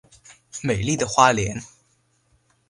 [0.63, 1.61] 美丽的花莲